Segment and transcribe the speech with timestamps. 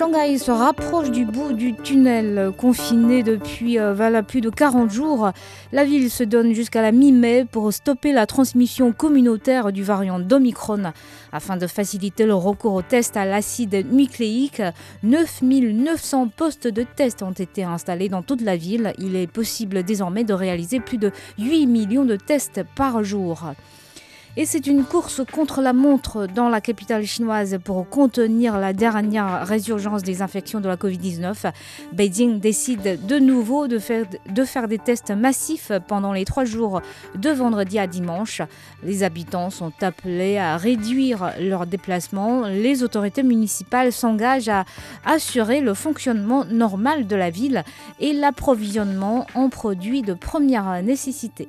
[0.00, 2.52] Shanghai se rapproche du bout du tunnel.
[2.56, 5.30] Confiné depuis euh, plus de 40 jours,
[5.72, 10.94] la ville se donne jusqu'à la mi-mai pour stopper la transmission communautaire du variant d'Omicron.
[11.32, 14.62] Afin de faciliter le recours au test à l'acide nucléique,
[15.02, 18.94] 9900 postes de test ont été installés dans toute la ville.
[18.96, 23.52] Il est possible désormais de réaliser plus de 8 millions de tests par jour.
[24.36, 29.44] Et c'est une course contre la montre dans la capitale chinoise pour contenir la dernière
[29.44, 31.50] résurgence des infections de la Covid-19.
[31.92, 36.80] Beijing décide de nouveau de faire, de faire des tests massifs pendant les trois jours
[37.16, 38.40] de vendredi à dimanche.
[38.84, 42.46] Les habitants sont appelés à réduire leurs déplacements.
[42.46, 44.64] Les autorités municipales s'engagent à
[45.04, 47.64] assurer le fonctionnement normal de la ville
[47.98, 51.48] et l'approvisionnement en produits de première nécessité.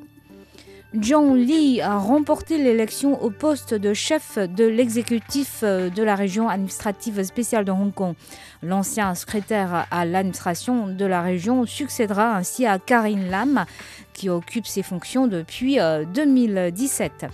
[0.93, 7.23] John Lee a remporté l'élection au poste de chef de l'exécutif de la région administrative
[7.23, 8.13] spéciale de Hong Kong.
[8.61, 13.65] L'ancien secrétaire à l'administration de la région succédera ainsi à Karine Lam,
[14.11, 15.77] qui occupe ses fonctions depuis
[16.13, 17.27] 2017.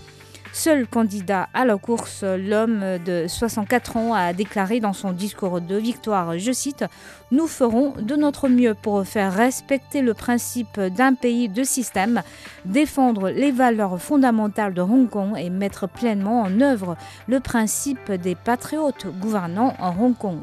[0.60, 5.76] Seul candidat à la course, l'homme de 64 ans a déclaré dans son discours de
[5.76, 6.84] victoire, je cite,
[7.30, 12.24] Nous ferons de notre mieux pour faire respecter le principe d'un pays de système,
[12.66, 16.98] défendre les valeurs fondamentales de Hong Kong et mettre pleinement en œuvre
[17.28, 20.40] le principe des patriotes gouvernant en Hong Kong.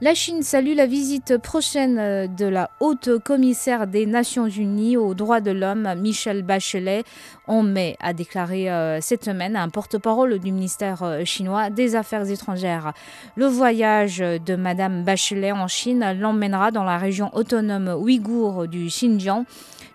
[0.00, 5.40] La Chine salue la visite prochaine de la haute commissaire des Nations Unies aux droits
[5.40, 7.04] de l'homme, Michelle Bachelet,
[7.46, 12.28] en mai, a déclaré euh, cette semaine un porte-parole du ministère euh, chinois des Affaires
[12.28, 12.92] étrangères.
[13.36, 19.44] Le voyage de Madame Bachelet en Chine l'emmènera dans la région autonome ouïghour du Xinjiang.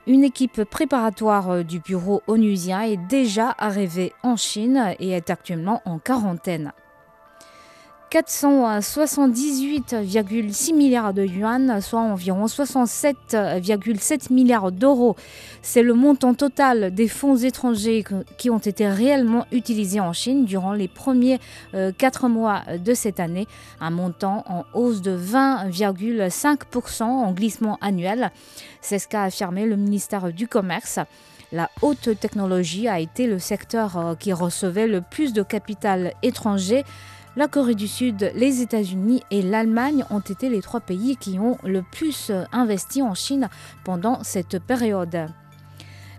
[0.08, 6.00] Une équipe préparatoire du bureau onusien est déjà arrivée en Chine et est actuellement en
[6.00, 6.72] quarantaine.
[8.12, 15.16] 478,6 milliards de yuan, soit environ 67,7 milliards d'euros.
[15.62, 18.04] C'est le montant total des fonds étrangers
[18.38, 21.40] qui ont été réellement utilisés en Chine durant les premiers
[21.76, 23.46] euh, quatre mois de cette année,
[23.80, 28.32] un montant en hausse de 20,5% en glissement annuel.
[28.82, 30.98] C'est ce qu'a affirmé le ministère du Commerce.
[31.52, 36.86] La haute technologie a été le secteur qui recevait le plus de capital étranger.
[37.40, 41.58] La Corée du Sud, les États-Unis et l'Allemagne ont été les trois pays qui ont
[41.64, 43.48] le plus investi en Chine
[43.86, 45.28] pendant cette période.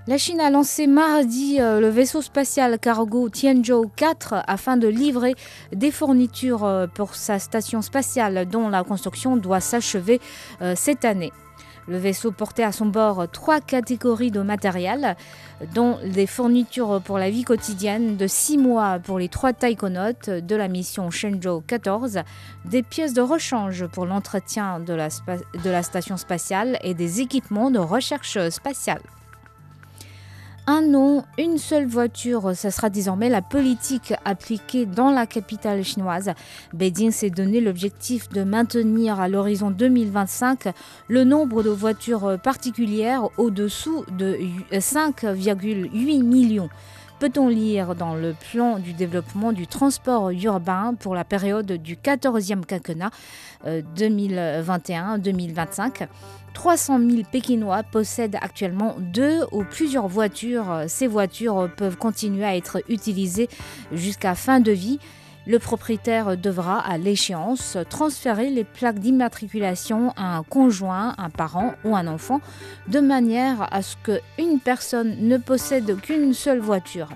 [0.06, 5.34] La Chine a lancé mardi le vaisseau spatial cargo Tianzhou 4 afin de livrer
[5.74, 10.22] des fournitures pour sa station spatiale dont la construction doit s'achever
[10.74, 11.32] cette année.
[11.90, 15.16] Le vaisseau portait à son bord trois catégories de matériel,
[15.74, 20.54] dont des fournitures pour la vie quotidienne de six mois pour les trois taïkonautes de
[20.54, 22.20] la mission Shenzhou 14,
[22.64, 27.80] des pièces de rechange pour l'entretien de, de la station spatiale et des équipements de
[27.80, 29.02] recherche spatiale.
[30.72, 36.30] Un nom, une seule voiture, ce sera désormais la politique appliquée dans la capitale chinoise.
[36.72, 40.72] Beijing s'est donné l'objectif de maintenir à l'horizon 2025
[41.08, 44.38] le nombre de voitures particulières au-dessous de
[44.70, 46.70] 5,8 millions
[47.20, 52.64] peut-on lire dans le plan du développement du transport urbain pour la période du 14e
[52.64, 53.10] quinquennat
[53.66, 56.08] euh, 2021-2025.
[56.54, 60.84] 300 000 Pékinois possèdent actuellement deux ou plusieurs voitures.
[60.88, 63.50] Ces voitures peuvent continuer à être utilisées
[63.92, 64.98] jusqu'à fin de vie.
[65.46, 71.96] Le propriétaire devra, à l'échéance, transférer les plaques d'immatriculation à un conjoint, un parent ou
[71.96, 72.40] un enfant,
[72.88, 77.08] de manière à ce qu'une personne ne possède qu'une seule voiture.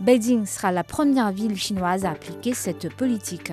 [0.00, 3.52] Beijing sera la première ville chinoise à appliquer cette politique.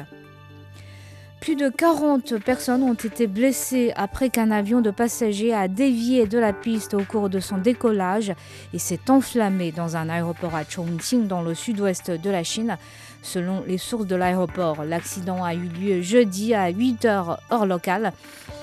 [1.42, 6.38] Plus de 40 personnes ont été blessées après qu'un avion de passagers a dévié de
[6.38, 8.34] la piste au cours de son décollage
[8.74, 12.78] et s'est enflammé dans un aéroport à Chongqing dans le sud-ouest de la Chine.
[13.22, 18.14] Selon les sources de l'aéroport, l'accident a eu lieu jeudi à 8 h heure locale.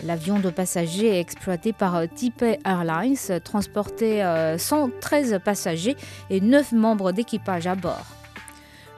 [0.05, 4.23] L'avion de passagers exploité par Taipei Airlines transportait
[4.59, 5.97] 113 passagers
[6.31, 8.07] et 9 membres d'équipage à bord.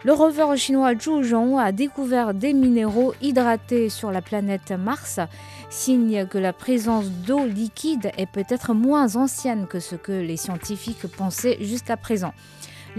[0.04, 5.18] Le rover chinois Zhuzhong a découvert des minéraux hydratés sur la planète Mars,
[5.70, 11.08] signe que la présence d'eau liquide est peut-être moins ancienne que ce que les scientifiques
[11.08, 12.32] pensaient jusqu'à présent.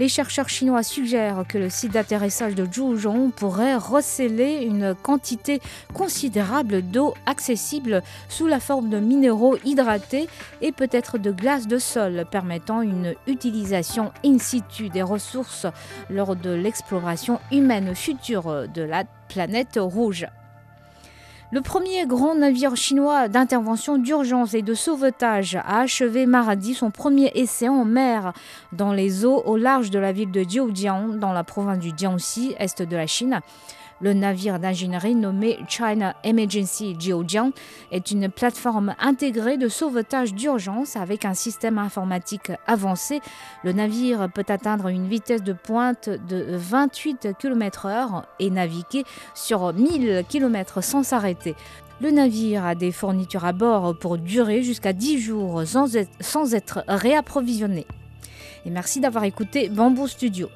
[0.00, 5.60] Les chercheurs chinois suggèrent que le site d'atterrissage de Zhuzhong pourrait receler une quantité
[5.92, 10.26] considérable d'eau accessible sous la forme de minéraux hydratés
[10.62, 15.66] et peut-être de glace de sol, permettant une utilisation in situ des ressources
[16.08, 20.26] lors de l'exploration humaine future de la planète rouge.
[21.52, 27.32] Le premier grand navire chinois d'intervention d'urgence et de sauvetage a achevé mardi son premier
[27.34, 28.32] essai en mer
[28.72, 32.54] dans les eaux au large de la ville de Jiujiang, dans la province du Jiangxi,
[32.56, 33.40] est de la Chine.
[34.02, 37.50] Le navire d'ingénierie nommé China Emergency Jiujiang
[37.92, 43.20] est une plateforme intégrée de sauvetage d'urgence avec un système informatique avancé.
[43.62, 49.04] Le navire peut atteindre une vitesse de pointe de 28 km/h et naviguer
[49.34, 51.39] sur 1000 km sans s'arrêter.
[52.00, 56.54] Le navire a des fournitures à bord pour durer jusqu'à 10 jours sans être, sans
[56.54, 57.86] être réapprovisionné.
[58.64, 60.48] Et merci d'avoir écouté Bamboo Studio.